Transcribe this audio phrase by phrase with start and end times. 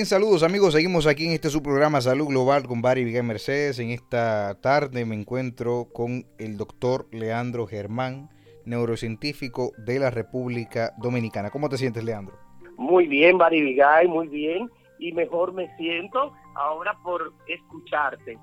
[0.00, 3.78] Bien, saludos amigos, seguimos aquí en este su programa Salud Global con Barry Vigay Mercedes.
[3.80, 8.30] En esta tarde me encuentro con el doctor Leandro Germán,
[8.64, 11.50] neurocientífico de la República Dominicana.
[11.50, 12.34] ¿Cómo te sientes, Leandro?
[12.78, 14.70] Muy bien, Barry Vigay, muy bien.
[14.98, 18.38] Y mejor me siento ahora por escucharte.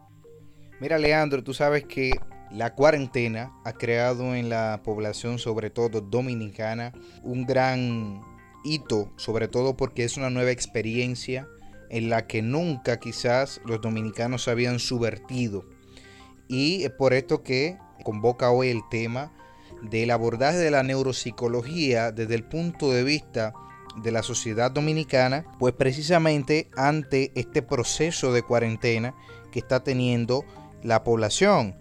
[0.79, 2.11] Mira, Leandro, tú sabes que
[2.51, 8.21] la cuarentena ha creado en la población, sobre todo dominicana, un gran
[9.15, 11.47] sobre todo porque es una nueva experiencia
[11.89, 15.65] en la que nunca quizás los dominicanos se habían subvertido.
[16.47, 19.33] Y es por esto que convoca hoy el tema
[19.81, 23.53] del abordaje de la neuropsicología desde el punto de vista
[24.01, 29.15] de la sociedad dominicana, pues precisamente ante este proceso de cuarentena
[29.51, 30.45] que está teniendo
[30.83, 31.75] la población.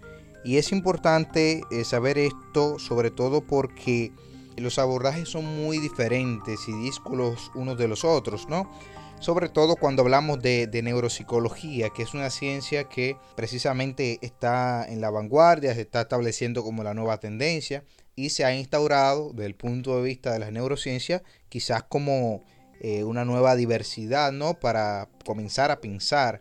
[0.44, 4.12] Y es importante eh, saber esto sobre todo porque
[4.56, 8.70] los abordajes son muy diferentes y díscolos unos de los otros, ¿no?
[9.18, 15.10] Sobre todo cuando hablamos de, neuropsicología, que es una ciencia que precisamente está en la
[15.10, 17.82] vanguardia, se está estableciendo como la nueva tendencia
[18.14, 22.44] y se ha instaurado desde el punto de vista de las neurociencias quizás como
[22.80, 24.54] eh, una nueva diversidad, ¿no?
[24.54, 26.40] Para comenzar a pensar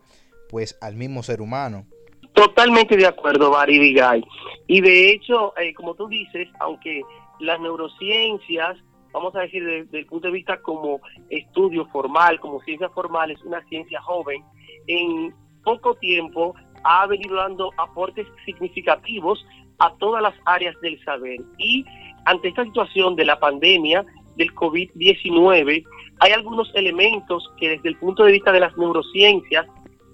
[0.50, 1.86] pues al mismo ser humano.
[2.34, 4.22] Totalmente de acuerdo, Barry Vigay.
[4.68, 7.02] Y de hecho, eh, como tú dices, aunque
[7.40, 8.78] las neurociencias,
[9.12, 13.42] vamos a decir desde, el punto de vista como estudio formal, como ciencia formal, es
[13.44, 14.44] una ciencia joven,
[14.88, 19.44] en poco tiempo ha venido dando aportes significativos
[19.80, 21.40] a todas las áreas del saber.
[21.58, 21.84] Y
[22.26, 25.84] ante esta situación de la pandemia del COVID-19,
[26.20, 29.66] hay algunos elementos que desde el punto de vista de las neurociencias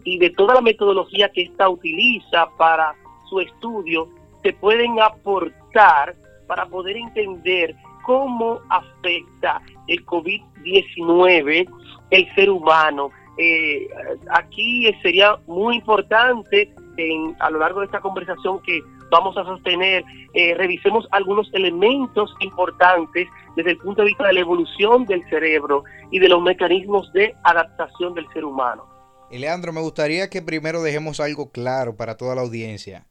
[0.03, 2.95] y de toda la metodología que ésta utiliza para
[3.29, 4.09] su estudio,
[4.41, 6.15] se pueden aportar
[6.51, 7.73] para poder entender
[8.05, 11.65] cómo afecta el COVID-19
[12.09, 13.09] el ser humano.
[13.37, 13.87] Eh,
[14.31, 20.03] aquí sería muy importante en, a lo largo de esta conversación que vamos a sostener,
[20.33, 25.85] eh, revisemos algunos elementos importantes desde el punto de vista de la evolución del cerebro
[26.11, 28.85] y de los mecanismos de adaptación del ser humano.
[29.31, 33.07] Leandro, me gustaría que primero dejemos algo claro para toda la audiencia.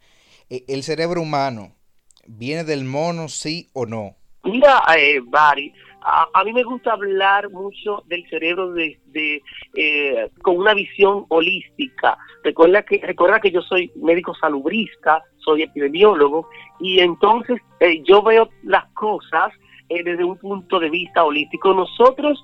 [0.51, 1.80] El cerebro humano
[2.27, 4.17] ¿Viene del mono, sí o no?
[4.45, 5.73] Mira, eh, Barry,
[6.03, 8.99] a, mí me gusta hablar mucho del cerebro de,
[9.75, 12.17] eh, con una visión holística.
[12.43, 16.49] Recuerda que, recuerda que yo soy médico salubrista, soy epidemiólogo,
[16.79, 19.53] y entonces eh, yo veo las cosas
[19.89, 21.75] eh, desde un punto de vista holístico.
[21.75, 22.43] Nosotros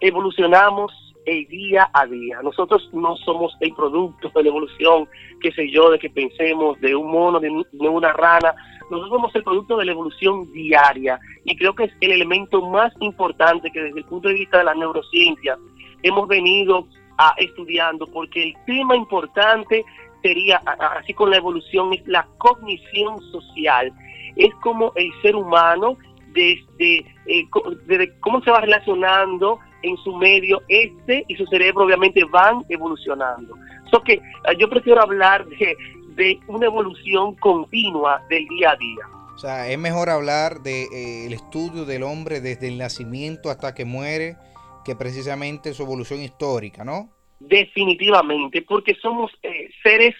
[0.00, 0.92] evolucionamos
[1.26, 2.40] el día a día.
[2.42, 5.08] Nosotros no somos el producto de la evolución,
[5.40, 7.50] qué sé yo, de que pensemos de un mono, de,
[7.88, 8.54] una rana.
[8.90, 12.92] Nosotros somos el producto de la evolución diaria y creo que es el elemento más
[13.00, 15.58] importante que desde el punto de vista de la neurociencia
[16.02, 16.86] hemos venido
[17.18, 19.84] a estudiando, porque el tema importante
[20.22, 20.58] sería,
[20.98, 23.92] así con la evolución, es la cognición social.
[24.36, 25.96] Es como el ser humano
[26.32, 27.44] desde, eh,
[27.86, 33.54] desde cómo se va relacionando en su medio, este y su cerebro obviamente van evolucionando.
[33.90, 34.22] So que eh,
[34.58, 35.76] yo prefiero hablar de,
[36.16, 39.06] de una evolución continua del día a día.
[39.34, 43.74] O sea, es mejor hablar del de, eh, estudio del hombre desde el nacimiento hasta
[43.74, 44.36] que muere
[44.84, 47.10] que precisamente su evolución histórica, ¿no?
[47.38, 50.14] Definitivamente, porque somos eh, seres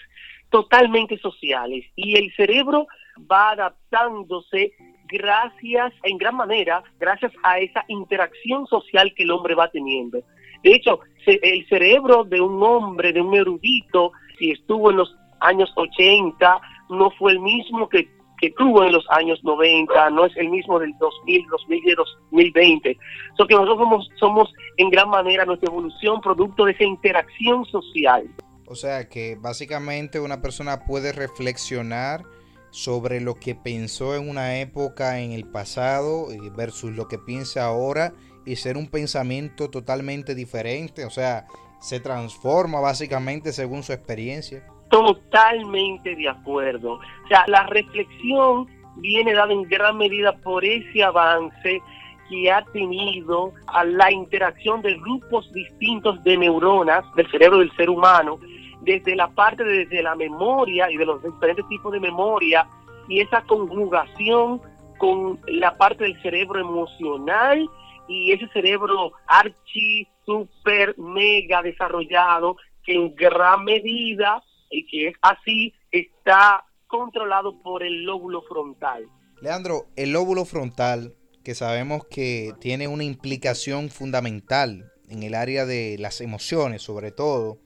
[0.51, 2.87] totalmente sociales y el cerebro
[3.29, 4.73] va adaptándose
[5.07, 10.19] gracias, en gran manera, gracias a esa interacción social que el hombre va teniendo.
[10.63, 15.71] De hecho, el cerebro de un hombre, de un erudito, si estuvo en los años
[15.75, 18.09] 80, no fue el mismo que,
[18.39, 21.95] que tuvo en los años 90, no es el mismo del 2000, 2010,
[22.31, 22.97] 2020.
[23.37, 28.27] So que nosotros somos, somos en gran manera nuestra evolución producto de esa interacción social.
[28.67, 32.23] O sea que básicamente una persona puede reflexionar
[32.69, 37.65] sobre lo que pensó en una época en el pasado eh, versus lo que piensa
[37.65, 38.13] ahora
[38.45, 41.47] y ser un pensamiento totalmente diferente, o sea,
[41.81, 44.65] se transforma básicamente según su experiencia.
[44.89, 46.93] Totalmente de acuerdo.
[46.93, 48.67] O sea, la reflexión
[48.97, 51.81] viene dada en gran medida por ese avance
[52.29, 57.89] que ha tenido a la interacción de grupos distintos de neuronas del cerebro del ser
[57.89, 58.39] humano
[58.81, 62.67] desde la parte desde la memoria y de los diferentes tipos de memoria
[63.07, 64.61] y esa conjugación
[64.97, 67.69] con la parte del cerebro emocional
[68.07, 75.73] y ese cerebro archi, super, mega desarrollado que en gran medida y que es así
[75.91, 79.05] está controlado por el lóbulo frontal.
[79.41, 85.97] Leandro, el lóbulo frontal, que sabemos que tiene una implicación fundamental en el área de
[85.99, 87.59] las emociones sobre todo,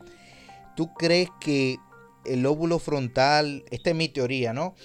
[0.75, 1.77] ¿tú crees que
[2.25, 4.75] el lóbulo frontal, esta es mi teoría, ¿no?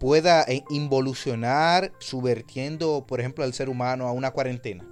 [0.00, 4.82] pueda eh, involucionar subvertiendo, por ejemplo, al ser humano a una cuarentena?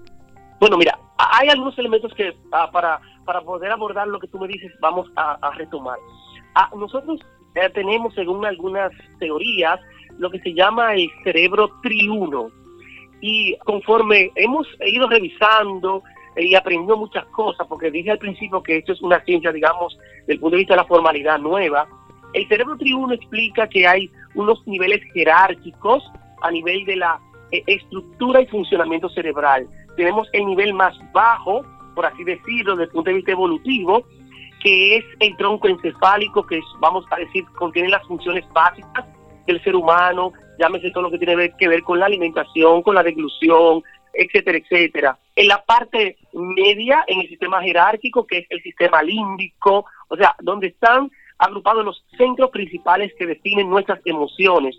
[0.61, 4.47] Bueno, mira, hay algunos elementos que ah, para, para poder abordar lo que tú me
[4.47, 5.99] dices vamos a, retomar.
[6.55, 7.21] Ah, nosotros
[7.75, 9.81] tenemos, según algunas teorías,
[10.19, 12.51] lo que se llama el cerebro triuno.
[13.21, 16.03] Y conforme hemos ido revisando
[16.37, 20.35] y aprendiendo muchas cosas, porque dije al principio que esto es una ciencia, digamos, desde
[20.35, 21.89] el punto de vista de la formalidad nueva,
[22.33, 26.05] el cerebro triuno explica que hay unos niveles jerárquicos
[26.43, 27.19] a nivel de la
[27.51, 29.67] eh, estructura y funcionamiento cerebral.
[29.97, 31.63] Tenemos el nivel más bajo,
[31.95, 34.05] por así decirlo, desde el punto de vista evolutivo,
[34.63, 39.05] que es el tronco encefálico, que vamos a decir, contiene las funciones básicas
[39.47, 43.03] del ser humano, llámese todo lo que tiene que ver con la alimentación, con la
[43.03, 43.83] deglución,
[44.13, 45.19] etcétera, etcétera.
[45.37, 50.35] En la parte media, en el sistema jerárquico, que es el sistema límbico, o sea,
[50.41, 54.77] donde están agrupados los centros principales que definen nuestras emociones.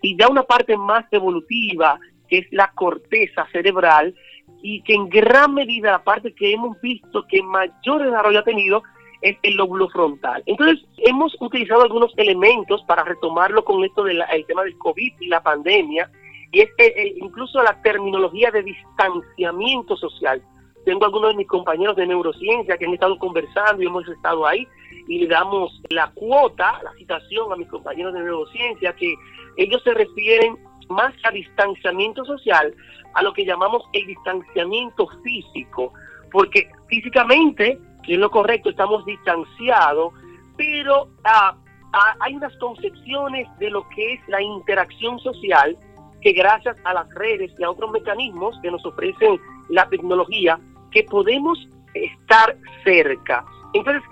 [0.00, 1.98] Y ya una parte más evolutiva,
[2.28, 4.14] que es la corteza cerebral,
[4.62, 8.82] y que en gran medida la parte que hemos visto que mayor desarrollo ha tenido
[9.22, 10.42] es el lóbulo frontal.
[10.46, 15.42] Entonces, hemos utilizado algunos elementos para retomarlo con esto del tema del COVID y la
[15.42, 16.10] pandemia,
[16.52, 20.42] y es que incluso la terminología de distanciamiento social.
[20.84, 24.66] Tengo algunos de mis compañeros de neurociencia que han estado conversando y hemos estado ahí
[25.06, 29.14] y le damos la cuota, la citación a mis compañeros de neurociencia, que
[29.56, 30.56] ellos se refieren
[30.88, 32.74] más a distanciamiento social,
[33.14, 35.92] a lo que llamamos el distanciamiento físico,
[36.30, 37.78] porque físicamente,
[38.14, 40.12] es lo correcto, estamos distanciados,
[40.56, 41.56] pero ah,
[41.92, 45.76] ah, hay unas concepciones de lo que es la interacción social
[46.20, 49.38] que gracias a las redes y a otros mecanismos que nos ofrecen
[49.68, 50.58] la tecnología,
[50.90, 51.58] que podemos
[51.94, 53.44] estar cerca.
[53.72, 54.02] Entonces,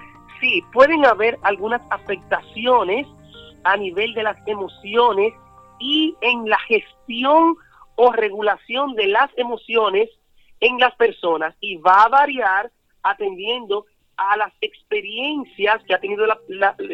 [0.40, 3.06] sí, pueden haber algunas afectaciones
[3.64, 5.32] a nivel de las emociones
[5.80, 7.56] y en la gestión
[7.96, 10.08] o regulación de las emociones
[10.60, 12.70] en las personas y va a variar
[13.10, 13.86] atendiendo
[14.16, 16.26] a las experiencias que ha tenido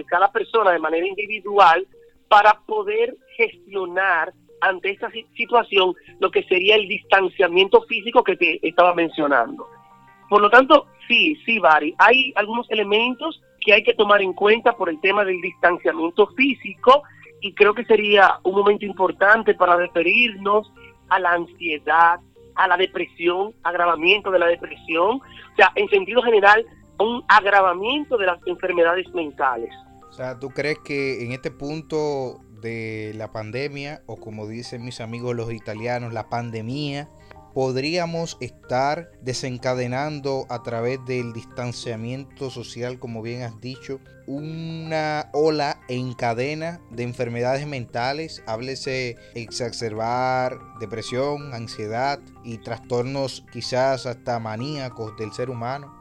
[0.09, 1.87] cada persona de manera individual
[2.29, 8.95] para poder gestionar ante esta situación lo que sería el distanciamiento físico que te estaba
[8.95, 9.67] mencionando.
[10.29, 14.77] Por lo tanto, sí, sí, Bari, hay algunos elementos que hay que tomar en cuenta
[14.77, 17.03] por el tema del distanciamiento físico
[17.41, 20.73] y creo que sería un momento importante para referirnos
[21.09, 22.21] a la ansiedad,
[22.55, 26.65] a la depresión, agravamiento de la depresión, o sea, en sentido general,
[26.99, 29.71] un agravamiento de las enfermedades mentales.
[30.09, 35.01] O sea, ¿tú crees que en este punto de la pandemia, o como dicen mis
[35.01, 37.09] amigos los italianos, la pandemia,
[37.55, 46.15] podríamos estar desencadenando a través del distanciamiento social, como bien has dicho, una ola en
[46.15, 55.51] cadena de enfermedades mentales, háblese exacerbar depresión, ansiedad y trastornos quizás hasta maníacos del ser
[55.51, 55.93] humano?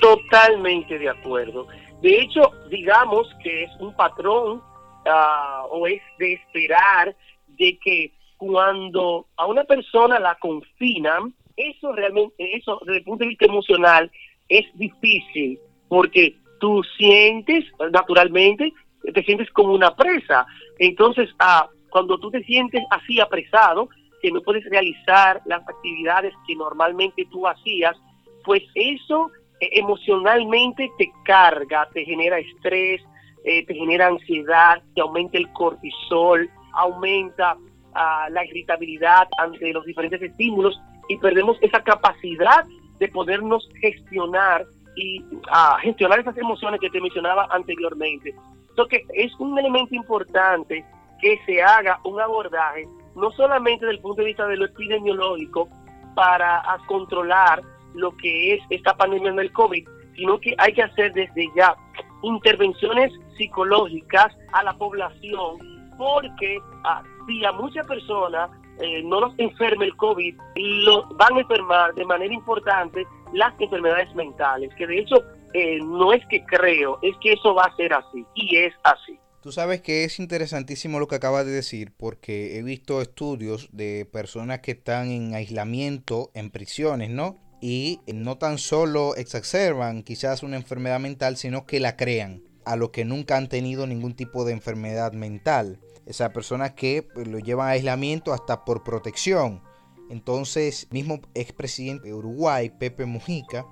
[0.00, 1.66] Totalmente de acuerdo.
[2.02, 4.62] De hecho, digamos que es un patrón
[5.06, 7.16] ah, o es de esperar
[7.58, 13.30] de que cuando a una persona la confinan, eso realmente, eso desde el punto de
[13.30, 14.10] vista emocional
[14.48, 18.72] es difícil, porque tú sientes, naturalmente,
[19.12, 20.46] te sientes como una presa.
[20.78, 23.88] Entonces, ah, cuando tú te sientes así apresado,
[24.22, 27.96] que no puedes realizar las actividades que normalmente tú hacías,
[28.44, 29.30] pues eso
[29.60, 33.02] eh, emocionalmente te carga, te genera estrés,
[33.44, 37.56] eh, te genera ansiedad, te aumenta el cortisol, aumenta
[37.94, 42.64] la irritabilidad ante los diferentes estímulos y perdemos esa capacidad
[42.98, 44.66] de podernos gestionar
[44.96, 48.34] y a gestionar esas emociones que te mencionaba anteriormente.
[48.70, 50.84] Entonces, es un elemento importante
[51.20, 55.68] que se haga un abordaje, no solamente desde el punto de vista de lo epidemiológico,
[56.14, 57.62] para controlar
[57.94, 61.76] lo que es esta pandemia del COVID, sino que hay que hacer desde ya
[62.22, 65.58] intervenciones psicológicas a la población,
[65.96, 71.40] porque ah, si a muchas personas eh, no los enferme el COVID, lo, van a
[71.40, 76.98] enfermar de manera importante las enfermedades mentales, que de hecho eh, no es que creo,
[77.02, 79.18] es que eso va a ser así, y es así.
[79.42, 84.08] Tú sabes que es interesantísimo lo que acabas de decir, porque he visto estudios de
[84.10, 87.38] personas que están en aislamiento en prisiones, ¿no?
[87.60, 92.90] Y no tan solo exacerban quizás una enfermedad mental, sino que la crean a los
[92.90, 97.68] que nunca han tenido ningún tipo de enfermedad mental esas personas que pues, lo llevan
[97.68, 99.62] a aislamiento hasta por protección.
[100.08, 103.66] Entonces, mismo expresidente de Uruguay, Pepe Mujica,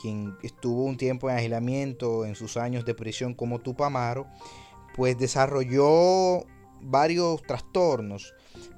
[0.00, 4.28] quien estuvo un tiempo en aislamiento en sus años de prisión como Tupamaro,
[4.94, 6.46] pues desarrolló
[6.80, 8.34] varios trastornos,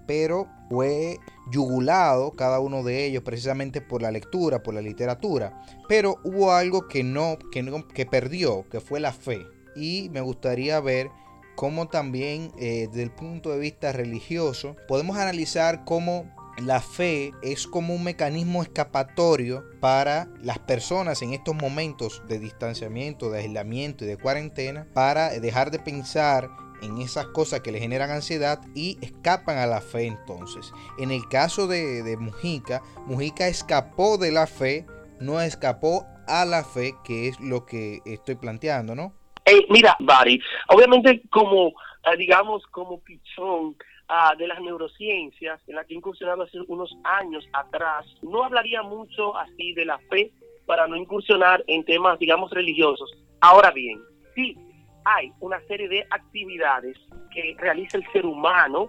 [0.06, 1.18] pero fue
[1.50, 5.62] yugulado cada uno de ellos precisamente por la lectura, por la literatura.
[5.86, 9.46] Pero hubo algo que no, que, no, que perdió, que fue la fe.
[9.76, 11.10] Y me gustaría ver
[11.54, 17.66] cómo también eh, desde el punto de vista religioso podemos analizar cómo la fe es
[17.66, 24.08] como un mecanismo escapatorio para las personas en estos momentos de distanciamiento, de aislamiento y
[24.08, 26.50] de cuarentena, para dejar de pensar
[26.82, 30.72] en esas cosas que le generan ansiedad y escapan a la fe entonces.
[30.98, 34.86] En el caso de, Mujica, Mujica escapó de la fe,
[35.20, 39.14] no escapó a la fe, que es lo que estoy planteando, ¿no?
[39.44, 43.76] Eh, mira, Bari, obviamente como, eh, digamos, como pichón
[44.08, 48.82] ah, de las neurociencias, en la que he incursionado hace unos años atrás, no hablaría
[48.82, 50.30] mucho así de la fe
[50.66, 53.10] para no incursionar en temas, digamos, religiosos.
[53.40, 54.00] Ahora bien,
[54.34, 54.56] sí,
[55.04, 56.96] hay una serie de actividades
[57.32, 58.88] que realiza el ser humano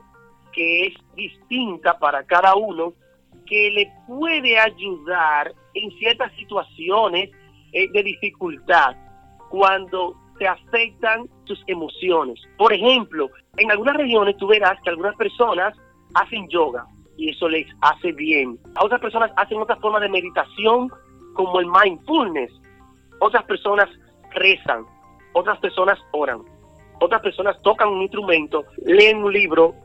[0.53, 2.93] que es distinta para cada uno,
[3.47, 7.31] que le puede ayudar en ciertas situaciones
[7.71, 8.95] eh, de dificultad
[9.49, 10.15] cuando
[10.47, 12.39] afectan sus emociones.
[12.57, 15.75] Por ejemplo, en algunas regiones tú verás que algunas personas
[16.13, 16.85] hacen yoga
[17.17, 18.57] y eso les hace bien.
[18.75, 20.89] A otras personas hacen otra forma de meditación
[21.33, 22.51] como el mindfulness.
[23.19, 23.89] Otras personas
[24.31, 24.85] rezan
[25.33, 26.41] otras personas oran,
[27.01, 29.75] otras personas tocan un instrumento, leen un libro,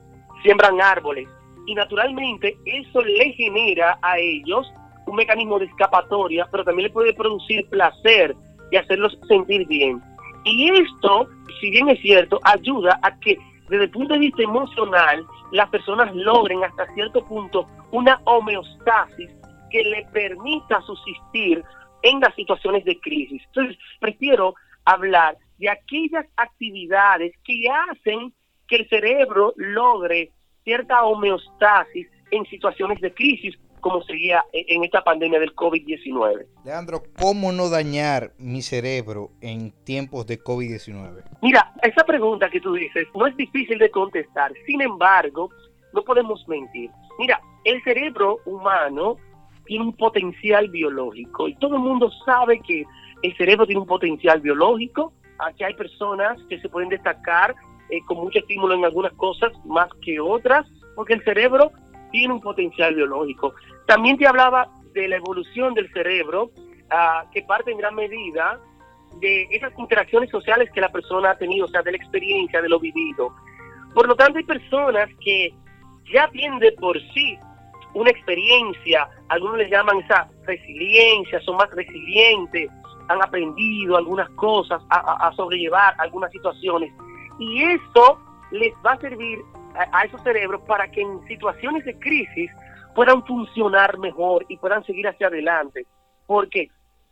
[0.42, 1.28] siembran árboles
[1.66, 4.70] y naturalmente eso le genera a ellos
[5.06, 8.36] un mecanismo de escapatoria, pero también le puede producir placer
[8.70, 10.02] y hacerlos sentir bien.
[10.44, 11.28] Y esto,
[11.60, 16.14] si bien es cierto, ayuda a que desde el punto de vista emocional las personas
[16.14, 19.30] logren hasta cierto punto una homeostasis
[19.70, 21.62] que le permita subsistir
[22.02, 23.42] en las situaciones de crisis.
[23.46, 24.54] Entonces, prefiero
[24.84, 28.32] hablar de aquellas actividades que hacen
[28.66, 30.30] que el cerebro logre
[30.64, 36.46] cierta homeostasis en situaciones de crisis, como sería en esta pandemia del COVID-19.
[36.64, 41.24] Leandro, ¿cómo no dañar mi cerebro en tiempos de COVID-19?
[41.42, 45.50] Mira, esa pregunta que tú dices no es difícil de contestar, sin embargo,
[45.92, 46.90] no podemos mentir.
[47.18, 49.16] Mira, el cerebro humano
[49.66, 52.84] tiene un potencial biológico y todo el mundo sabe que
[53.22, 55.12] el cerebro tiene un potencial biológico.
[55.38, 57.54] Aquí hay personas que se pueden destacar
[57.90, 61.72] eh, con mucho estímulo en algunas cosas más que otras, porque el cerebro
[62.10, 63.54] tiene un potencial biológico.
[63.86, 66.50] También te hablaba de la evolución del cerebro,
[66.90, 68.60] ah, que parte en gran medida
[69.20, 72.68] de esas interacciones sociales que la persona ha tenido, o sea, de la experiencia, de
[72.68, 73.34] lo vivido.
[73.94, 75.52] Por lo tanto, hay personas que
[76.12, 77.38] ya tienen de por sí
[77.94, 82.70] una experiencia, algunos le llaman esa resiliencia, son más resilientes,
[83.08, 86.92] han aprendido algunas cosas a, sobrellevar algunas situaciones.
[87.38, 88.18] Y eso
[88.50, 89.38] les va a servir
[89.92, 92.50] a, esos cerebros para que en situaciones de crisis
[92.94, 95.86] puedan funcionar mejor y puedan seguir hacia adelante.
[96.26, 96.68] Porque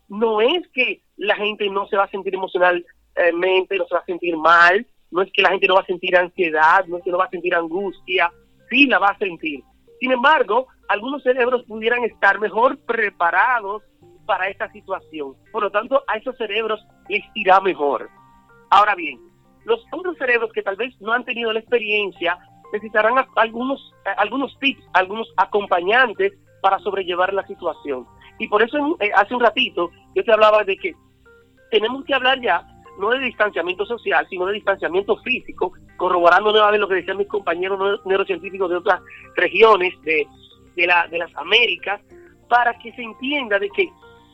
[0.09, 4.05] no es que la gente no se va a sentir emocionalmente, no se va a
[4.05, 7.11] sentir mal, no es que la gente no va a sentir ansiedad, no es que
[7.11, 8.31] no va a sentir angustia,
[8.69, 9.63] sí la va a sentir.
[10.01, 13.83] Sin embargo, algunos cerebros pudieran estar mejor preparados
[14.27, 15.35] para esta situación.
[15.53, 18.11] Por lo tanto, a esos cerebros les irá mejor.
[18.71, 19.21] Ahora bien,
[19.65, 22.39] los otros cerebros que tal vez no han tenido la experiencia
[22.77, 28.07] necesitarán algunos, algunos tips, algunos acompañantes para sobrellevar la situación.
[28.39, 30.95] Y por eso eh, hace un ratito yo te hablaba de que
[31.71, 32.67] tenemos que hablar ya
[32.99, 38.01] no de distanciamiento social, sino de distanciamiento físico, corroborando nuevamente lo que decían mis compañeros
[38.07, 39.01] neurocientíficos de otras
[39.35, 40.27] regiones de,
[40.77, 42.01] de, la, de las Américas,
[42.49, 43.91] para que se entienda de que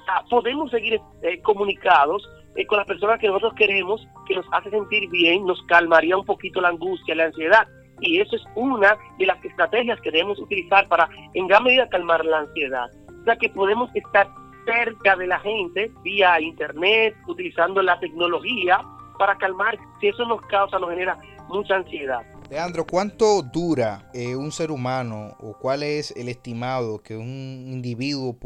[0.06, 4.70] Ah, podemos seguir eh, comunicados eh, con las personas que nosotros queremos, que nos hace
[4.70, 7.68] sentir bien, nos calmaría un poquito la angustia, la ansiedad.
[8.02, 12.24] Y eso es una de las estrategias que debemos utilizar para en gran medida calmar
[12.24, 12.90] la ansiedad.
[13.20, 14.28] O sea que podemos estar
[14.64, 18.80] cerca de la gente vía internet, utilizando la tecnología
[19.18, 21.18] para calmar si eso nos causa, nos genera
[21.48, 22.22] mucha ansiedad.
[22.50, 28.36] Leandro, ¿cuánto dura eh, un ser humano o cuál es el estimado que un individuo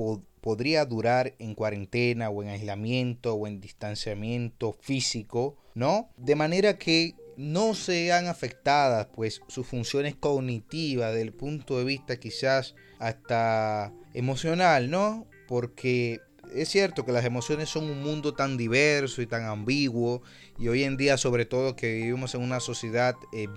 [0.41, 6.11] podría durar en cuarentena o en aislamiento o en distanciamiento físico, ¿no?
[6.17, 12.75] De manera que no sean afectadas pues sus funciones cognitivas del punto de vista quizás
[12.99, 15.27] hasta emocional, ¿no?
[15.47, 16.21] Porque
[16.55, 20.23] es cierto que las emociones son un mundo tan diverso y tan ambiguo
[20.59, 23.49] y hoy en día sobre todo que vivimos en una sociedad eh,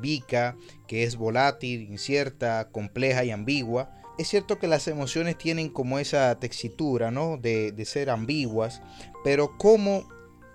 [0.88, 6.38] que es volátil, incierta, compleja y ambigua, es cierto que las emociones tienen como esa
[6.40, 7.38] textura, ¿no?
[7.38, 8.82] De, de ser ambiguas,
[9.24, 10.10] pero ¿cómo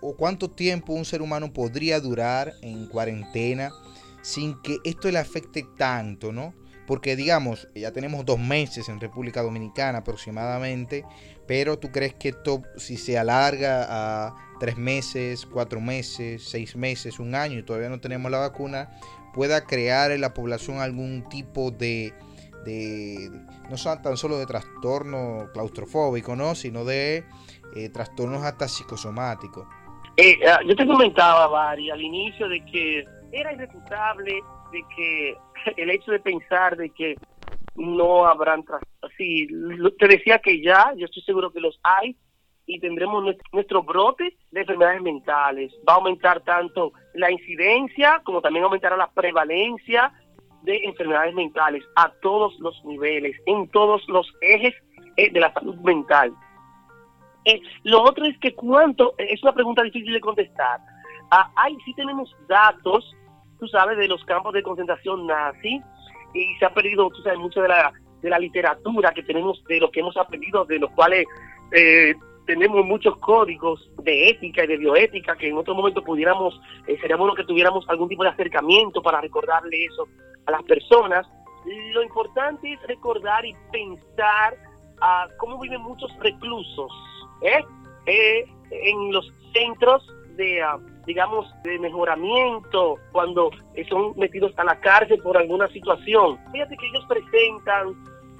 [0.06, 3.72] o cuánto tiempo un ser humano podría durar en cuarentena
[4.20, 6.54] sin que esto le afecte tanto, ¿no?
[6.86, 11.06] Porque digamos, ya tenemos dos meses en República Dominicana aproximadamente,
[11.46, 17.18] pero tú crees que esto, si se alarga a tres meses, cuatro meses, seis meses,
[17.18, 18.90] un año y todavía no tenemos la vacuna,
[19.32, 22.12] pueda crear en la población algún tipo de,
[23.70, 26.54] no tan solo de trastorno claustrofóbico, ¿no?
[26.54, 27.24] sino de
[27.74, 29.66] eh, trastornos hasta psicosomáticos.
[30.16, 34.40] Eh, ah, yo te comentaba, Bari, al inicio de que era irrefutable
[34.70, 35.36] de que
[35.76, 37.16] el hecho de pensar de que
[37.76, 38.64] no habrán
[39.18, 39.48] sí
[39.98, 42.16] te decía que ya yo estoy seguro que los hay
[42.66, 45.72] y tendremos nuestro, brote de enfermedades mentales.
[45.86, 50.12] Va a aumentar tanto la incidencia como también aumentará la prevalencia
[50.62, 54.74] de enfermedades mentales a todos los niveles en todos los ejes
[55.16, 56.32] eh, de la salud mental
[57.44, 60.80] eh, lo otro es que cuánto es una pregunta difícil de contestar
[61.30, 63.14] ah, hay sí tenemos datos
[63.58, 65.80] tú sabes, de los campos de concentración nazi
[66.34, 69.80] y se ha perdido, tú sabes, mucho de la, de la literatura que tenemos, de
[69.80, 71.26] lo que hemos aprendido, de los cuales
[71.72, 72.14] eh,
[72.46, 77.16] tenemos muchos códigos de ética y de bioética que en otro momento pudiéramos, eh, sería
[77.16, 80.08] bueno que tuviéramos algún tipo de acercamiento para recordarle eso
[80.46, 81.26] a las personas.
[81.92, 84.56] Lo importante es recordar y pensar
[85.00, 86.92] a cómo viven muchos reclusos
[87.42, 87.64] ¿eh?
[88.06, 90.04] eh en los centros
[90.36, 93.50] de, ah, digamos, de mejoramiento cuando
[93.88, 96.38] son metidos a la cárcel por alguna situación.
[96.52, 97.94] Fíjate que ellos presentan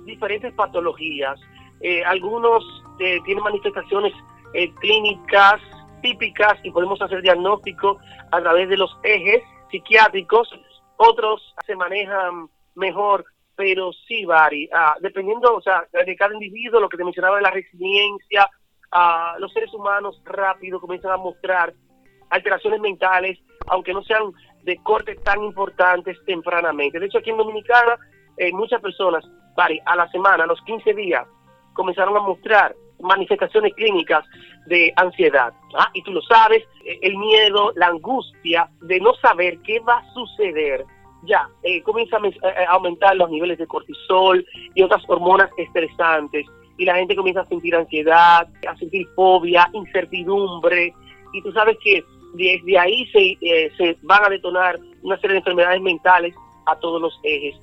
[0.04, 1.40] diferentes patologías.
[1.80, 2.64] Eh, algunos
[2.98, 4.12] eh, tienen manifestaciones
[4.54, 5.60] eh, clínicas
[6.02, 7.98] típicas y podemos hacer diagnóstico
[8.30, 10.48] a través de los ejes psiquiátricos.
[10.96, 13.24] Otros se manejan mejor,
[13.57, 14.68] pero sí varía.
[14.72, 18.48] Ah, dependiendo, o sea, de cada individuo, lo que te mencionaba de la resiliencia,
[18.94, 21.74] ah, los seres humanos rápido comienzan a mostrar
[22.30, 26.98] alteraciones mentales, aunque no sean de corte tan importantes tempranamente.
[26.98, 27.98] De hecho, aquí en Dominicana,
[28.37, 29.24] eh, muchas personas,
[29.57, 31.26] vale, a la semana, a los 15 días,
[31.74, 34.24] comenzaron a mostrar manifestaciones clínicas
[34.66, 35.52] de ansiedad.
[35.76, 35.90] ¿ah?
[35.92, 40.12] Y tú lo sabes, eh, el miedo, la angustia de no saber qué va a
[40.14, 40.85] suceder,
[41.24, 46.46] ya eh, comienza a aumentar los niveles de cortisol y otras hormonas estresantes.
[46.76, 50.92] Y la gente comienza a sentir ansiedad, a sentir fobia, incertidumbre.
[51.32, 55.38] Y tú sabes que desde ahí se, eh, se van a detonar una serie de
[55.38, 56.34] enfermedades mentales
[56.66, 57.56] a todos los ejes.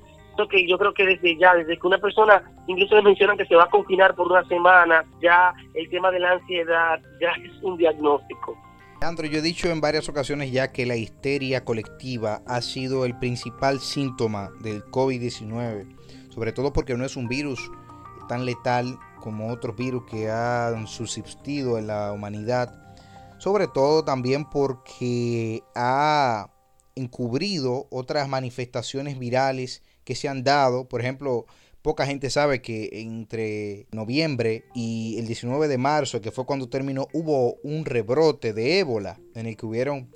[0.50, 3.54] que yo creo que desde ya, desde que una persona, incluso les mencionan que se
[3.54, 7.76] va a confinar por una semana, ya el tema de la ansiedad ya es un
[7.76, 8.58] diagnóstico.
[9.02, 13.18] Andro, yo he dicho en varias ocasiones ya que la histeria colectiva ha sido el
[13.18, 15.86] principal síntoma del COVID-19,
[16.30, 17.70] sobre todo porque no es un virus
[18.32, 22.82] tan letal como otros virus que han subsistido en la humanidad
[23.42, 26.48] sobre todo también porque ha
[26.94, 30.88] encubrido otras manifestaciones virales que se han dado.
[30.88, 31.46] Por ejemplo,
[31.82, 37.08] poca gente sabe que entre noviembre y el 19 de marzo, que fue cuando terminó,
[37.12, 40.08] hubo un rebrote de ébola en el que hubieron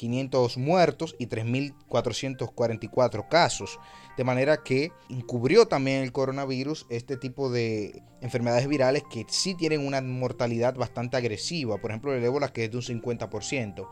[0.00, 3.78] 2.500 muertos y 3.444 casos
[4.16, 9.86] de manera que encubrió también el coronavirus este tipo de enfermedades virales que sí tienen
[9.86, 13.88] una mortalidad bastante agresiva, por ejemplo el ébola que es de un 50%.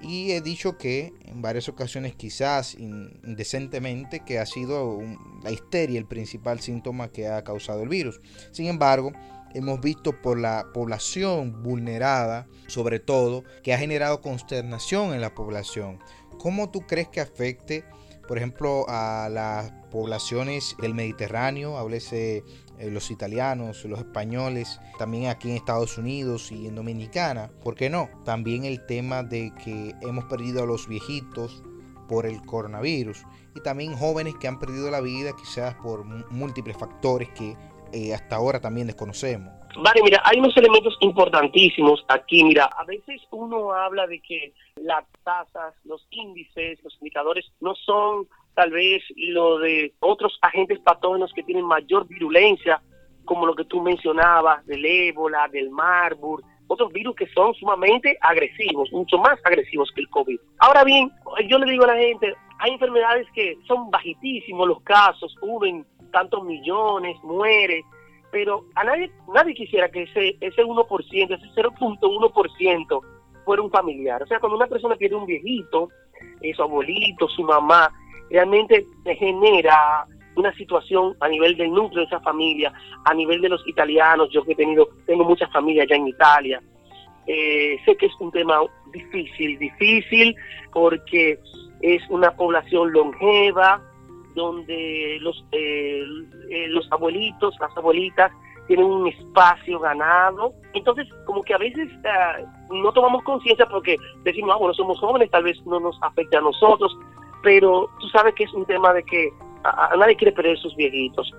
[0.00, 5.00] Y he dicho que en varias ocasiones quizás indecentemente que ha sido
[5.42, 8.20] la histeria el principal síntoma que ha causado el virus.
[8.52, 9.12] Sin embargo,
[9.54, 15.98] hemos visto por la población vulnerada, sobre todo, que ha generado consternación en la población.
[16.38, 17.84] ¿Cómo tú crees que afecte
[18.28, 22.44] por ejemplo, a las poblaciones del Mediterráneo, háblese
[22.78, 27.88] eh, los italianos, los españoles, también aquí en Estados Unidos y en Dominicana, ¿por qué
[27.88, 28.10] no?
[28.26, 31.64] También el tema de que hemos perdido a los viejitos
[32.06, 33.24] por el coronavirus
[33.56, 37.56] y también jóvenes que han perdido la vida quizás por múltiples factores que
[37.92, 39.52] eh, hasta ahora también desconocemos.
[39.76, 42.42] Vale, mira, hay unos elementos importantísimos aquí.
[42.42, 48.26] Mira, a veces uno habla de que las tasas, los índices, los indicadores no son
[48.54, 52.82] tal vez lo de otros agentes patógenos que tienen mayor virulencia,
[53.24, 58.90] como lo que tú mencionabas, del ébola, del Marburg, otros virus que son sumamente agresivos,
[58.92, 60.38] mucho más agresivos que el COVID.
[60.58, 61.10] Ahora bien,
[61.48, 66.44] yo le digo a la gente, hay enfermedades que son bajitísimos los casos, huben tantos
[66.44, 67.84] millones, muere,
[68.30, 73.00] pero a nadie nadie quisiera que ese ese 1%, ese 0.1%
[73.44, 74.22] fuera un familiar.
[74.22, 75.88] O sea, cuando una persona pierde un viejito,
[76.42, 77.90] eh, su abuelito, su mamá,
[78.30, 78.84] realmente
[79.18, 82.72] genera una situación a nivel del núcleo de esa familia,
[83.04, 86.62] a nivel de los italianos, yo que he tenido, tengo muchas familias ya en Italia,
[87.26, 88.60] eh, sé que es un tema
[88.92, 90.34] difícil, difícil
[90.72, 91.38] porque
[91.82, 93.82] es una población longeva,
[94.34, 96.04] donde los, eh,
[96.50, 98.32] eh, los abuelitos, las abuelitas
[98.66, 100.52] tienen un espacio ganado.
[100.74, 101.88] Entonces, como que a veces
[102.70, 106.42] no tomamos conciencia porque decimos, ah, bueno, somos jóvenes, tal vez no nos afecte a
[106.42, 106.96] nosotros,
[107.42, 109.30] pero tú sabes que es un tema de que
[109.64, 111.32] a, nadie quiere perder sus viejitos.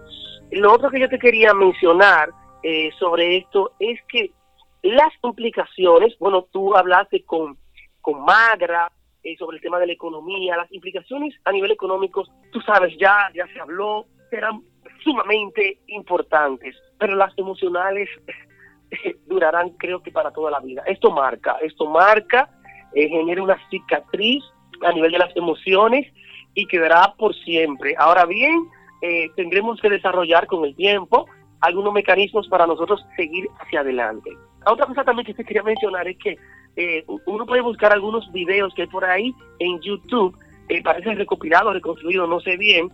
[0.52, 2.30] Lo otro que yo te quería mencionar
[2.63, 4.32] eh, sobre esto es que
[4.82, 7.58] las implicaciones, bueno, tú hablaste con,
[8.02, 8.91] con Magra
[9.23, 13.29] eh, sobre el tema de la economía, las implicaciones a nivel económico, tú sabes, ya,
[13.36, 14.62] ya se habló, serán
[15.03, 18.10] sumamente importantes, pero las emocionales
[19.27, 20.84] durarán creo que para toda la vida.
[20.86, 22.49] Esto marca, esto marca,
[22.93, 24.43] eh, genera una cicatriz
[24.82, 26.12] a nivel de las emociones
[26.53, 27.95] y quedará por siempre.
[27.97, 28.67] Ahora bien,
[29.01, 31.25] eh, tendremos que desarrollar con el tiempo
[31.62, 34.29] algunos mecanismos para nosotros seguir hacia adelante.
[34.65, 36.38] Otra cosa también que te quería mencionar es que
[36.75, 40.38] eh, uno puede buscar algunos videos que hay por ahí en YouTube,
[40.69, 42.91] eh, parece recopilado, reconstruido, no sé bien,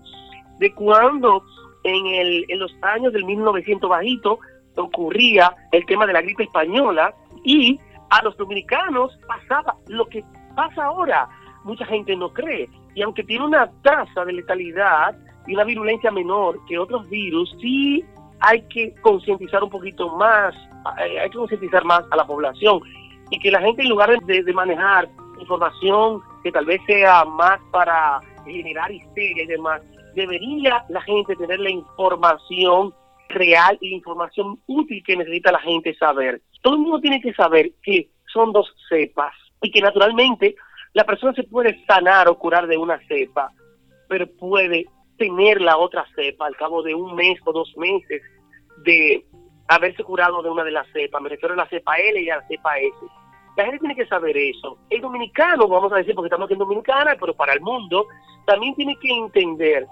[0.60, 1.44] de cuando
[1.84, 4.40] en, el, en los años del 1900 bajito
[4.76, 10.24] ocurría el tema de la gripe española y a los dominicanos pasaba lo que
[10.56, 11.28] pasa ahora.
[11.64, 12.70] Mucha gente no cree.
[12.94, 15.16] Y aunque tiene una tasa de letalidad
[15.48, 18.04] y una virulencia menor que otros virus, sí
[18.40, 20.54] hay que concientizar un poquito más,
[21.00, 22.82] eh, hay que concientizar más a la población
[23.30, 25.10] y que la gente en lugar de, de manejar
[25.40, 29.82] información que tal vez sea más para generar histeria y demás,
[30.16, 32.94] debería la gente tener la información
[33.30, 36.42] real y la información útil que necesita la gente saber.
[36.62, 40.56] Todo el mundo tiene que saber que son dos cepas y que naturalmente
[40.94, 43.52] la persona se puede sanar o curar de una cepa,
[44.08, 44.86] pero puede
[45.18, 48.22] tener la otra cepa al cabo de un mes o dos meses
[48.84, 49.26] de
[49.68, 51.22] haberse curado de una de las cepas.
[51.22, 52.96] Me refiero a la cepa L y a la cepa S.
[53.56, 54.78] La gente tiene que saber eso.
[54.90, 58.06] El dominicano, vamos a decir, porque estamos aquí en Dominicana, pero para el mundo,
[58.46, 59.88] también tiene que entender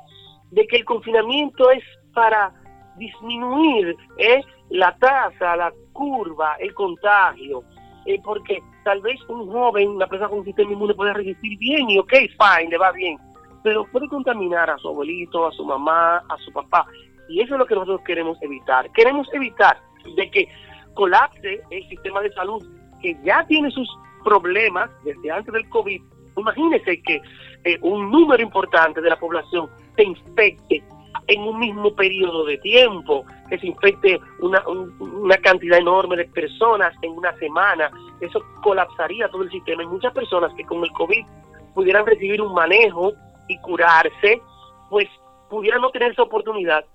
[0.51, 1.83] de que el confinamiento es
[2.13, 2.51] para
[2.97, 4.41] disminuir ¿eh?
[4.69, 7.63] la tasa, la curva, el contagio.
[8.05, 11.89] Eh, porque tal vez un joven, una persona con un sistema inmune puede resistir bien
[11.89, 13.17] y ok, fine, le va bien,
[13.63, 16.85] pero puede contaminar a su abuelito, a su mamá, a su papá.
[17.29, 18.91] Y eso es lo que nosotros queremos evitar.
[18.91, 19.77] Queremos evitar
[20.15, 20.47] de que
[20.93, 22.63] colapse el sistema de salud
[23.01, 23.89] que ya tiene sus
[24.23, 26.01] problemas desde antes del COVID.
[26.37, 27.21] Imagínese que
[27.63, 30.83] eh, un número importante de la población se infecte
[31.27, 36.93] en un mismo periodo de tiempo, que se infecte una, una cantidad enorme de personas
[37.01, 39.83] en una semana, eso colapsaría todo el sistema.
[39.83, 41.25] Hay muchas personas que con el COVID
[41.73, 43.13] pudieran recibir un manejo
[43.47, 44.41] y curarse,
[44.89, 45.07] pues
[45.49, 46.85] pudieran no tener esa oportunidad.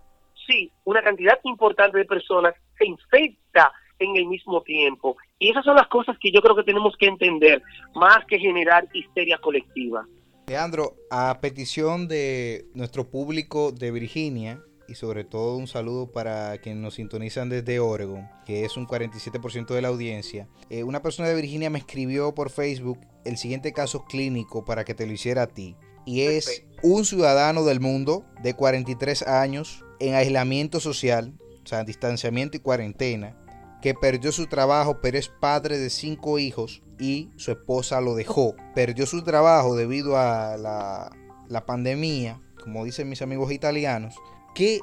[0.48, 5.16] Sí, una cantidad importante de personas se infecta en el mismo tiempo.
[5.38, 7.62] Y esas son las cosas que yo creo que tenemos que entender,
[7.94, 10.06] más que generar histeria colectiva.
[10.46, 16.82] Leandro, a petición de nuestro público de Virginia, y sobre todo un saludo para quienes
[16.82, 20.48] nos sintonizan desde Oregon, que es un 47% de la audiencia.
[20.70, 24.94] Eh, una persona de Virginia me escribió por Facebook el siguiente caso clínico para que
[24.94, 25.76] te lo hiciera a ti.
[26.06, 31.34] Y es un ciudadano del mundo de 43 años en aislamiento social,
[31.64, 33.36] o sea, distanciamiento y cuarentena,
[33.82, 38.54] que perdió su trabajo, pero es padre de cinco hijos y su esposa lo dejó.
[38.74, 44.16] Perdió su trabajo debido a la, pandemia, como dicen mis amigos italianos.
[44.54, 44.80] ¿Qué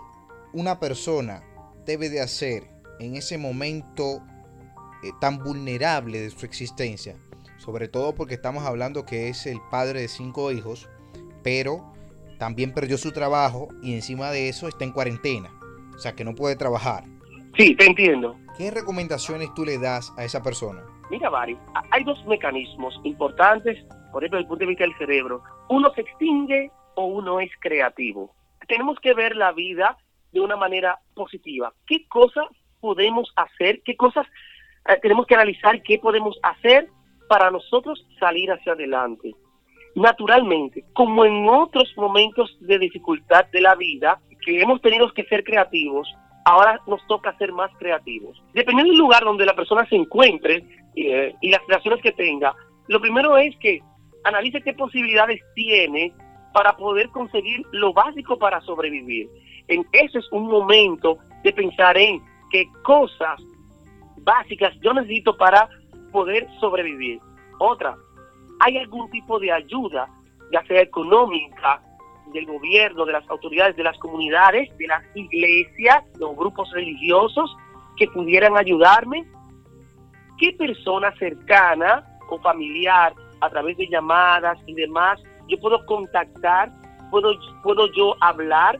[0.53, 1.43] una persona
[1.85, 4.23] debe de hacer en ese momento
[5.03, 7.17] eh, tan vulnerable de su existencia?
[7.57, 10.89] Sobre todo porque estamos hablando que es el padre de cinco hijos,
[11.43, 11.94] pero
[12.37, 15.51] también perdió su trabajo y encima de eso está en cuarentena.
[15.95, 17.03] O sea que no puede trabajar.
[17.57, 18.35] Sí, te entiendo.
[18.57, 20.83] ¿Qué recomendaciones tú le das a esa persona?
[21.09, 21.57] Mira, Bari,
[21.91, 23.77] hay dos mecanismos importantes,
[24.11, 25.43] por ejemplo, desde el punto de vista del cerebro.
[25.69, 28.33] Uno se extingue o uno es creativo.
[28.67, 29.97] Tenemos que ver la vida
[30.31, 31.73] de una manera positiva.
[31.85, 32.45] ¿Qué cosas
[32.81, 33.81] podemos hacer?
[33.83, 34.25] ¿Qué cosas
[34.87, 35.81] eh, tenemos que analizar?
[35.83, 36.89] ¿Qué podemos hacer
[37.29, 39.33] para nosotros salir hacia adelante?
[39.95, 45.43] Naturalmente, como en otros momentos de dificultad de la vida, que hemos tenido que ser
[45.43, 46.13] creativos,
[46.45, 48.41] ahora nos toca ser más creativos.
[48.53, 50.63] Dependiendo del lugar donde la persona se encuentre
[50.95, 52.53] eh, y las relaciones que tenga,
[52.87, 53.81] lo primero es que
[54.25, 56.13] analice qué posibilidades tiene
[56.53, 59.27] para poder conseguir lo básico para sobrevivir.
[59.67, 63.41] En ese es un momento de pensar en qué cosas
[64.17, 65.67] básicas yo necesito para
[66.11, 67.19] poder sobrevivir.
[67.59, 67.95] Otra,
[68.59, 70.07] ¿hay algún tipo de ayuda,
[70.51, 71.81] ya sea económica
[72.33, 77.55] del gobierno, de las autoridades, de las comunidades, de las iglesias, los grupos religiosos
[77.97, 79.25] que pudieran ayudarme?
[80.37, 86.71] ¿Qué persona cercana o familiar a través de llamadas y demás yo puedo contactar?
[87.11, 88.77] ¿Puedo, puedo yo hablar?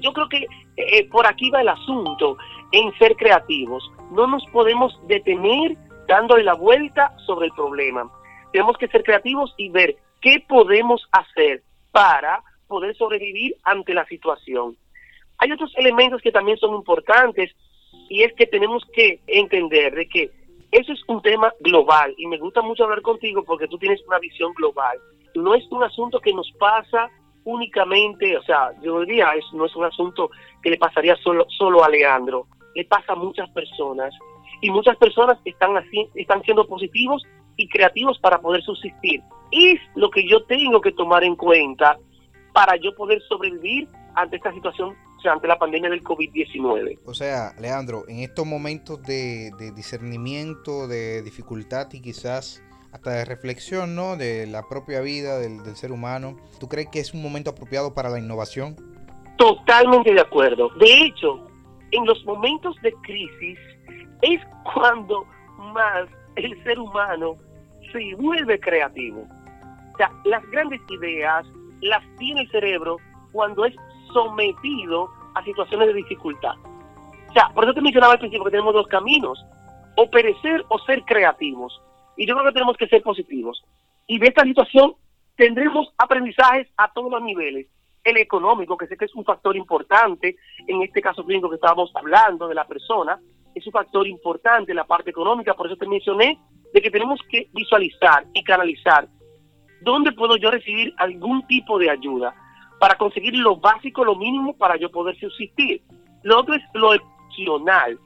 [0.00, 2.36] Yo creo que eh, eh, por aquí va el asunto
[2.70, 3.90] en ser creativos.
[4.12, 5.76] No nos podemos detener
[6.08, 8.10] dándole la vuelta sobre el problema.
[8.52, 14.76] Tenemos que ser creativos y ver qué podemos hacer para poder sobrevivir ante la situación.
[15.38, 17.50] Hay otros elementos que también son importantes
[18.08, 20.30] y es que tenemos que entender de que
[20.70, 24.18] eso es un tema global y me gusta mucho hablar contigo porque tú tienes una
[24.18, 24.98] visión global.
[25.34, 27.10] No es un asunto que nos pasa
[27.44, 30.30] únicamente, o sea, yo diría, es, no es un asunto
[30.62, 34.14] que le pasaría solo, solo a Leandro, le pasa a muchas personas
[34.60, 37.22] y muchas personas están así, están siendo positivos
[37.56, 39.22] y creativos para poder subsistir.
[39.50, 41.98] Es lo que yo tengo que tomar en cuenta
[42.52, 46.98] para yo poder sobrevivir ante esta situación, o sea, ante la pandemia del COVID-19.
[47.04, 52.62] O sea, Leandro, en estos momentos de, discernimiento, de dificultad y quizás
[52.92, 54.16] hasta de reflexión, ¿no?
[54.16, 57.94] De la propia vida del, del ser humano, ¿tú crees que es un momento apropiado
[57.94, 58.76] para la innovación?
[59.38, 60.68] Totalmente de acuerdo.
[60.78, 61.46] De hecho,
[61.90, 63.58] en los momentos de crisis
[64.20, 64.40] es
[64.74, 65.26] cuando
[65.72, 67.36] más el ser humano
[67.92, 69.26] se vuelve creativo.
[69.92, 71.46] O sea, las grandes ideas
[71.80, 72.96] las tiene el cerebro
[73.32, 73.74] cuando es
[74.12, 76.54] sometido a situaciones de dificultad.
[77.28, 79.44] O sea, por eso te mencionaba al principio que tenemos dos caminos,
[79.96, 81.80] o perecer o ser creativos.
[82.16, 83.62] Y yo creo que tenemos que ser positivos.
[84.06, 84.94] Y de esta situación
[85.36, 87.66] tendremos aprendizajes a todos los niveles.
[88.04, 91.90] El económico, que sé que es un factor importante, en este caso clínico que estábamos
[91.94, 93.20] hablando de la persona,
[93.54, 96.38] es un factor importante la parte económica, por eso te mencioné
[96.72, 99.08] de que tenemos que visualizar y canalizar
[99.82, 102.34] dónde puedo yo recibir algún tipo de ayuda
[102.78, 105.82] para conseguir lo básico, lo mínimo para yo poder subsistir.
[106.22, 107.98] Lo otro es lo opcional.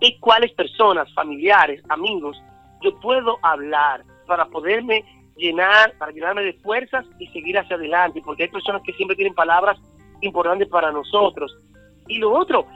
[0.00, 2.40] Y cuáles personas, familiares, amigos,
[2.82, 5.04] yo puedo hablar para poderme
[5.36, 9.34] llenar, para llenarme de fuerzas y seguir hacia adelante, porque hay personas que siempre tienen
[9.34, 9.78] palabras
[10.20, 11.56] importantes para nosotros.
[12.08, 12.66] Y lo otro,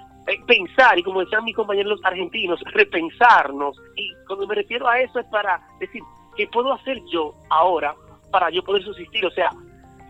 [0.47, 3.77] pensar, y como decían mis compañeros argentinos, repensarnos.
[3.97, 6.03] Y cuando me refiero a eso es para decir,
[6.37, 7.95] ¿qué puedo hacer yo ahora
[8.31, 9.25] para yo poder subsistir?
[9.27, 9.51] O sea,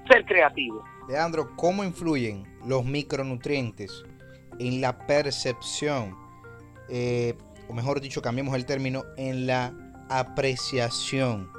[0.08, 0.84] ser creativo.
[1.08, 4.04] Leandro, ¿cómo influyen los micronutrientes
[4.58, 6.16] en la percepción,
[6.88, 7.36] eh,
[7.68, 9.72] o mejor dicho, cambiemos el término, en la
[10.08, 11.50] apreciación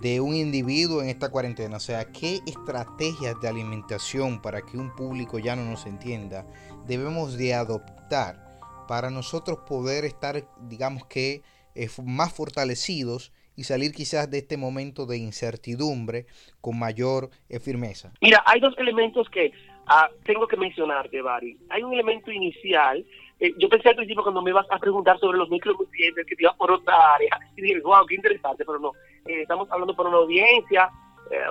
[0.00, 1.76] de un individuo en esta cuarentena?
[1.76, 6.46] O sea, ¿qué estrategias de alimentación para que un público ya no nos entienda
[6.86, 8.42] debemos de adoptar
[8.88, 11.42] para nosotros poder estar, digamos que,
[11.74, 16.26] eh, más fortalecidos y salir quizás de este momento de incertidumbre
[16.60, 18.12] con mayor eh, firmeza?
[18.20, 19.52] Mira, hay dos elementos que
[19.86, 21.56] ah, tengo que mencionarte, Bari.
[21.70, 23.04] Hay un elemento inicial.
[23.40, 26.42] Eh, yo pensé al principio cuando me ibas a preguntar sobre los micronutrientes que te
[26.42, 28.92] ibas por otra área y dije, wow, qué interesante, pero no.
[29.24, 30.90] estamos hablando por una audiencia,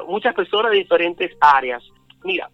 [0.08, 1.84] muchas personas de diferentes áreas.
[2.24, 2.50] Mira,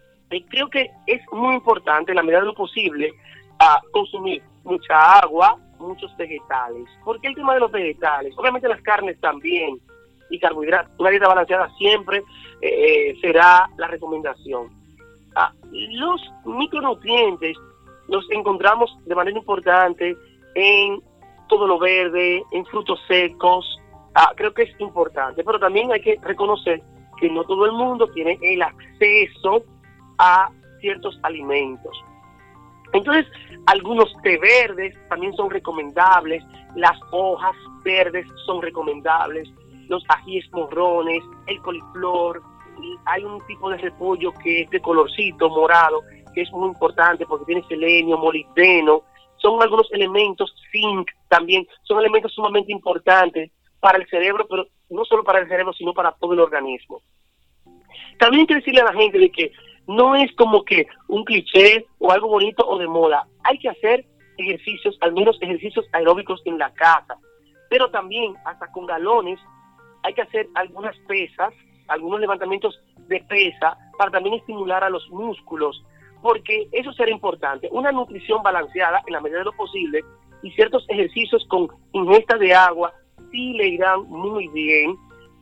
[0.50, 3.14] creo que es muy importante, en la medida de lo posible,
[3.60, 6.88] a consumir mucha agua, muchos vegetales.
[7.04, 8.34] ¿Por qué el tema de los vegetales?
[8.38, 9.80] Obviamente las carnes también
[10.30, 10.92] y carbohidratos.
[11.00, 12.24] Una dieta balanceada siempre
[12.62, 14.70] eh, será la recomendación.
[15.36, 17.56] Ah, los micronutrientes
[18.08, 20.18] los encontramos de manera importante
[20.56, 21.02] en
[21.48, 23.80] todo lo verde, en frutos secos.
[24.16, 26.82] Ah, creo que es importante, pero también hay que reconocer
[27.20, 29.64] que no todo el mundo tiene el acceso
[30.18, 30.50] a
[30.80, 31.98] ciertos alimentos.
[32.94, 33.26] Entonces,
[33.66, 36.44] algunos té verdes también son recomendables,
[36.76, 39.50] las hojas verdes son recomendables,
[39.90, 42.42] los ajíes morrones, el coliflor,
[43.06, 46.02] hay un tipo de repollo que es de colorcito morado,
[46.34, 49.04] que es muy importante porque tiene selenio, molibdeno,
[49.38, 55.24] son algunos elementos, zinc también, son elementos sumamente importantes para el cerebro, pero no solo
[55.24, 57.02] para el cerebro, sino para todo el organismo.
[58.20, 59.52] También hay que decirle a la gente de que
[59.88, 63.26] no es como que un cliché o algo bonito o de moda.
[63.44, 64.06] Hay que hacer
[64.38, 67.18] ejercicios, al menos ejercicios aeróbicos en la casa.
[67.70, 69.40] Pero también, hasta con galones,
[70.04, 71.54] hay que hacer algunas pesas,
[71.88, 75.84] algunos levantamientos de pesa para también estimular a los músculos,
[76.22, 77.70] porque eso será importante.
[77.72, 80.04] Una nutrición balanceada en la medida de lo posible
[80.44, 82.94] y ciertos ejercicios con ingesta de agua
[83.32, 84.96] sí le irán muy bien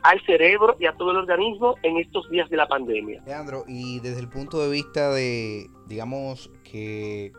[0.05, 3.23] al cerebro y a todo el organismo en estos días de la pandemia.
[3.25, 7.31] Leandro, y desde el punto de vista de, digamos, que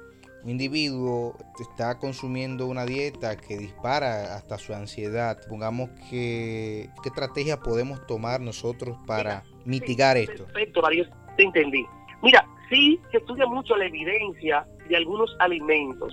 [0.42, 7.60] un individuo está consumiendo una dieta que dispara hasta su ansiedad, pongamos que qué estrategia
[7.60, 10.44] podemos tomar nosotros para mitigar esto.
[10.46, 11.86] Perfecto, Mario, te entendí.
[12.20, 16.12] Mira, sí se estudia mucho la evidencia de algunos alimentos.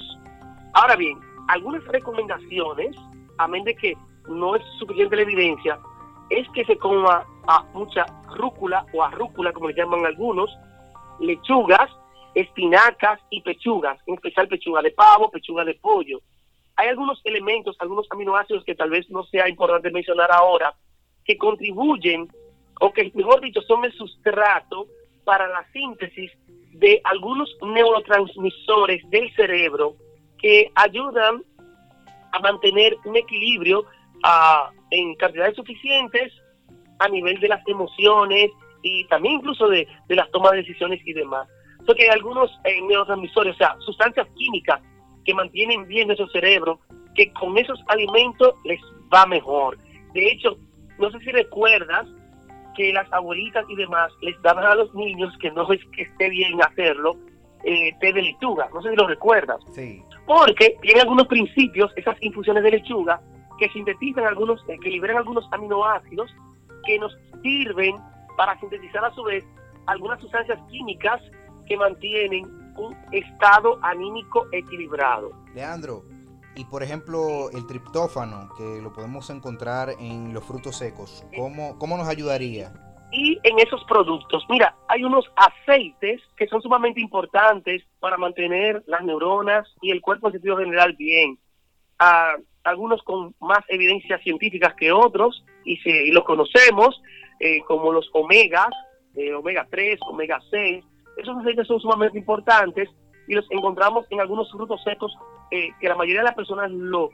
[0.74, 2.96] Ahora bien, algunas recomendaciones,
[3.40, 3.94] a menos de que
[4.30, 5.80] no es suficiente la evidencia,
[6.30, 8.06] es que se coma a mucha
[8.36, 10.50] rúcula o arrúcula, como le llaman algunos,
[11.20, 11.90] lechugas,
[12.36, 16.20] espinacas y pechugas, en especial pechuga de pavo, pechuga de pollo.
[16.76, 20.74] Hay algunos elementos, algunos aminoácidos que tal vez no sea importante mencionar ahora,
[21.24, 22.28] que contribuyen,
[22.80, 24.88] o que mejor dicho, son el sustrato
[25.24, 26.32] para la síntesis
[26.72, 29.96] de algunos neurotransmisores del cerebro
[30.40, 31.44] que ayudan
[32.32, 33.86] a mantener un equilibrio
[34.24, 36.32] ah, en cantidades suficientes
[37.00, 41.48] a nivel de las emociones y también incluso de, las tomas de decisiones y demás.
[41.86, 44.82] Porque hay algunos eh, neurotransmisores, o sea, sustancias químicas
[45.26, 46.80] que mantienen bien nuestro cerebro,
[47.16, 48.80] que con esos alimentos les
[49.14, 49.78] va mejor.
[50.14, 50.58] De hecho,
[51.00, 52.08] no sé si recuerdas
[52.76, 56.30] que las abuelitas y demás les daban a los niños, que no es que esté
[56.30, 57.18] bien hacerlo,
[57.64, 58.70] eh, té de lechuga.
[58.74, 59.58] No sé si lo recuerdas.
[59.72, 60.02] Sí.
[60.26, 63.22] Porque tiene algunos principios, esas infusiones de lechuga,
[63.64, 66.30] que sintetizan algunos, eh, que liberan algunos aminoácidos
[66.86, 67.96] que nos sirven
[68.36, 69.46] para sintetizar a su vez
[69.86, 71.22] algunas sustancias químicas
[71.66, 72.44] que mantienen
[72.76, 75.32] un estado anímico equilibrado.
[75.54, 76.04] Leandro,
[76.58, 81.96] y por ejemplo el triptófano, que lo podemos encontrar en los frutos secos, ¿cómo, cómo
[81.96, 82.74] nos ayudaría?
[83.14, 89.04] Y en esos productos, mira, hay unos aceites que son sumamente importantes para mantener las
[89.04, 91.40] neuronas y el cuerpo en sentido general bien.
[91.98, 97.02] Ah, algunos con más evidencias científicas que otros, y, se, y los conocemos,
[97.40, 98.70] eh, como los omegas,
[99.16, 100.84] eh, omega 3, omega 6.
[101.18, 102.90] Esos aceites son sumamente importantes
[103.28, 105.16] y los encontramos en algunos frutos secos
[105.52, 107.10] eh, que la mayoría de las personas lo,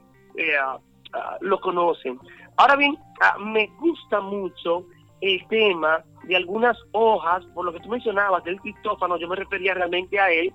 [0.62, 0.80] ah,
[1.14, 2.20] ah, lo conocen.
[2.58, 4.86] Ahora bien, ah, me gusta mucho
[5.22, 9.74] el tema de algunas hojas, por lo que tú mencionabas del criptófano, yo me refería
[9.74, 10.54] realmente a él,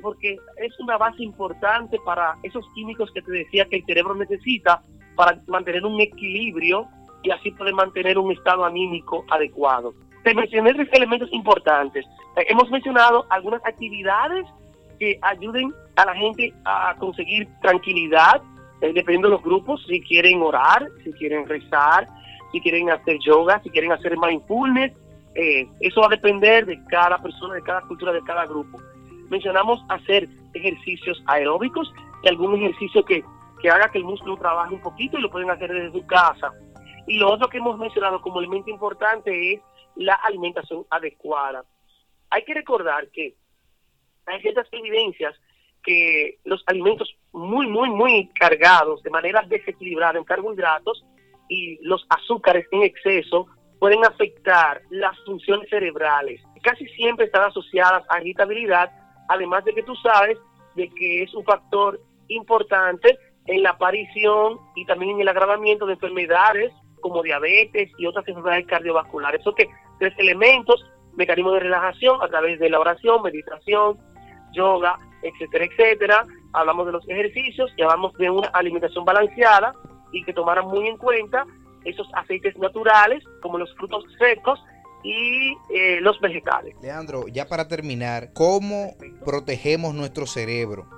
[0.00, 4.82] porque es una base importante para esos químicos que te decía que el cerebro necesita
[5.14, 6.86] para mantener un equilibrio
[7.22, 9.92] y así poder mantener un estado anímico adecuado.
[10.24, 12.04] Te mencioné tres elementos importantes.
[12.36, 14.46] Eh, hemos mencionado algunas actividades
[14.98, 18.42] que ayuden a la gente a conseguir tranquilidad,
[18.80, 22.08] eh, dependiendo de los grupos, si quieren orar, si quieren rezar,
[22.52, 24.92] si quieren hacer yoga, si quieren hacer mindfulness.
[25.34, 28.78] Eh, eso va a depender de cada persona, de cada cultura, de cada grupo.
[29.30, 33.22] Mencionamos hacer ejercicios aeróbicos y algún ejercicio que,
[33.60, 36.52] que haga que el músculo trabaje un poquito y lo pueden hacer desde su casa
[37.08, 39.60] y lo otro que hemos mencionado como elemento importante es
[39.96, 41.64] la alimentación adecuada.
[42.30, 43.34] Hay que recordar que
[44.26, 45.34] hay ciertas evidencias
[45.82, 51.04] que los alimentos muy, muy, muy cargados de manera desequilibrada en carbohidratos
[51.48, 53.46] y los azúcares en exceso
[53.78, 56.42] pueden afectar las funciones cerebrales.
[56.62, 58.92] Casi siempre están asociadas a irritabilidad,
[59.28, 60.38] además de que tú sabes
[60.74, 65.94] de que es un factor importante en la aparición y también en el agravamiento de
[65.94, 69.40] enfermedades como diabetes y otras enfermedades cardiovasculares.
[69.40, 70.84] Eso que tres elementos,
[71.16, 73.98] mecanismos de relajación a través de la oración, meditación,
[74.52, 76.26] yoga, etcétera, etcétera.
[76.52, 79.74] Hablamos de los ejercicios y hablamos de una alimentación balanceada
[80.12, 81.44] y que tomaran muy en cuenta
[81.84, 84.60] esos aceites naturales como los frutos secos
[85.02, 86.74] y eh, los vegetales.
[86.82, 90.88] Leandro, ya para terminar, ¿cómo protegemos nuestro cerebro?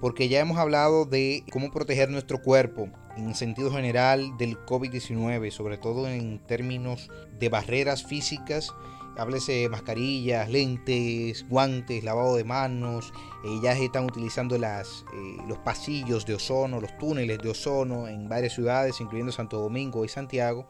[0.00, 5.78] Porque ya hemos hablado de cómo proteger nuestro cuerpo en sentido general del COVID-19, sobre
[5.78, 8.72] todo en términos de barreras físicas,
[9.18, 13.12] háblese mascarillas, lentes, guantes, lavado de manos,
[13.44, 18.08] eh, ya se están utilizando las, eh, los pasillos de ozono, los túneles de ozono
[18.08, 20.66] en varias ciudades, incluyendo Santo Domingo y Santiago,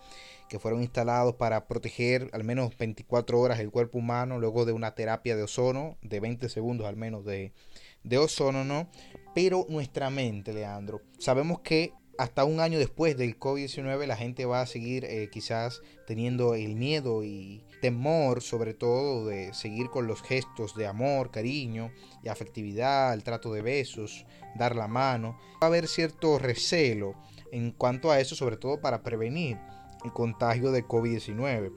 [0.51, 4.97] que fueron instalados para proteger al menos 24 horas el cuerpo humano luego de una
[4.97, 7.53] terapia de ozono, de 20 segundos al menos de,
[8.03, 8.91] de ozono, ¿no?
[9.33, 14.61] Pero nuestra mente, Leandro, sabemos que hasta un año después del COVID-19 la gente va
[14.61, 20.20] a seguir eh, quizás teniendo el miedo y temor sobre todo de seguir con los
[20.20, 21.93] gestos de amor, cariño
[22.24, 25.39] y afectividad, el trato de besos, dar la mano.
[25.55, 27.14] Va a haber cierto recelo
[27.53, 29.59] en cuanto a eso, sobre todo para prevenir
[30.05, 31.72] el contagio de COVID-19.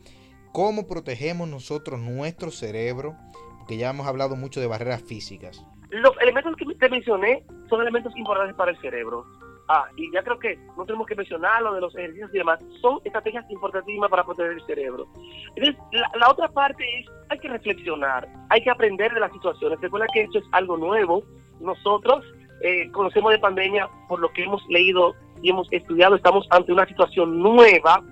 [0.52, 3.16] ¿Cómo protegemos nosotros nuestro cerebro?
[3.58, 5.66] Porque ya hemos hablado mucho de barreras físicas.
[5.90, 9.26] Los elementos que te mencioné son elementos importantes para el cerebro.
[9.70, 12.60] Ah, y ya creo que no tenemos que mencionar lo de los ejercicios y demás.
[12.82, 15.08] Son estrategias importantísimas para proteger el cerebro.
[15.56, 19.80] Entonces, la, otra parte es, hay que reflexionar, hay que aprender de las situaciones.
[19.80, 21.24] Recuerda que esto es algo nuevo,
[21.62, 22.26] nosotros
[22.62, 26.86] eh, conocemos de pandemia por lo que hemos leído y hemos estudiado, estamos ante una
[26.86, 28.04] situación nueva,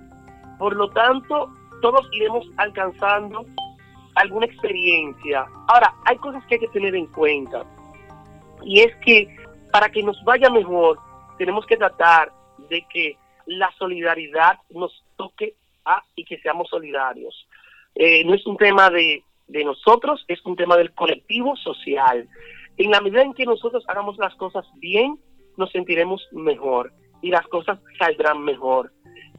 [0.62, 1.49] por lo tanto,
[1.82, 3.43] todos iremos alcanzando
[4.14, 5.47] alguna experiencia.
[5.68, 7.66] Ahora, hay cosas que hay que tener en cuenta,
[8.64, 9.36] y es que
[9.72, 10.99] para que nos vaya mejor,
[11.39, 12.32] tenemos que tratar
[12.70, 17.47] de que la solidaridad nos toque a y que seamos solidarios.
[17.95, 22.30] Eh, no es un tema de, de nosotros, es un tema del colectivo social.
[22.78, 25.18] En la medida en que nosotros hagamos las cosas bien,
[25.57, 26.93] nos sentiremos mejor
[27.24, 28.91] y las cosas saldrán mejor.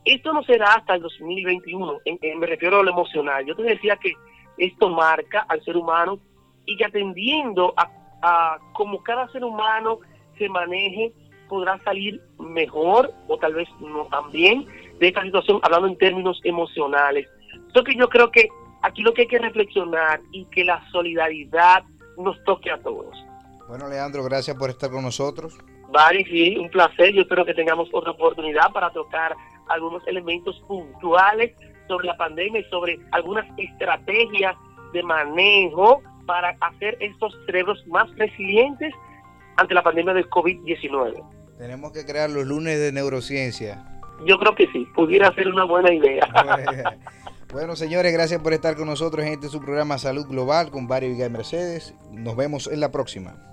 [0.04, 2.00] Esto no será hasta el 2021,
[2.38, 3.44] me refiero a lo emocional.
[3.46, 4.12] Yo te decía que
[4.58, 6.18] esto marca al ser humano
[6.66, 7.88] y que atendiendo a,
[8.22, 10.00] a cómo cada ser humano
[10.38, 11.12] se maneje,
[11.48, 14.66] podrá salir mejor o tal vez no tan bien
[14.98, 17.28] de esta situación, hablando en términos emocionales.
[17.72, 18.48] Que yo creo que
[18.82, 21.84] aquí lo que hay que reflexionar y que la solidaridad
[22.16, 23.16] nos toque a todos.
[23.68, 25.58] Bueno, Leandro, gracias por estar con nosotros.
[25.90, 27.12] Vale, sí, un placer.
[27.12, 29.34] Yo espero que tengamos otra oportunidad para tocar
[29.68, 31.52] algunos elementos puntuales
[31.88, 34.54] sobre la pandemia y sobre algunas estrategias
[34.92, 38.92] de manejo para hacer estos cerebros más resilientes
[39.56, 41.22] ante la pandemia del COVID-19.
[41.58, 43.84] Tenemos que crear los lunes de neurociencia.
[44.26, 46.28] Yo creo que sí, pudiera ser una buena idea.
[47.52, 51.08] Bueno, señores, gracias por estar con nosotros en este su programa Salud Global con Barry
[51.08, 51.94] y Mercedes.
[52.10, 53.52] Nos vemos en la próxima.